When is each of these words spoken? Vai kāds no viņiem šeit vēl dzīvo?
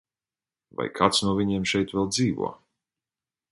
Vai 0.79 0.85
kāds 0.99 1.21
no 1.27 1.35
viņiem 1.41 1.69
šeit 1.73 1.95
vēl 1.99 2.11
dzīvo? 2.17 2.53